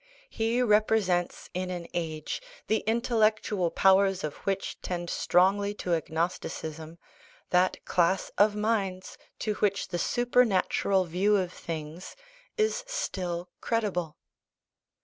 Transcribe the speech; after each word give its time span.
He 0.31 0.63
represents, 0.63 1.51
in 1.53 1.69
an 1.69 1.85
age, 1.93 2.41
the 2.65 2.79
intellectual 2.87 3.69
powers 3.69 4.23
of 4.23 4.33
which 4.47 4.81
tend 4.81 5.11
strongly 5.11 5.75
to 5.75 5.93
agnosticism, 5.93 6.97
that 7.51 7.85
class 7.85 8.31
of 8.35 8.55
minds 8.55 9.19
to 9.37 9.53
which 9.61 9.89
the 9.89 9.99
supernatural 9.99 11.05
view 11.05 11.37
of 11.37 11.53
things 11.53 12.15
is 12.57 12.83
still 12.87 13.47
credible. 13.61 14.17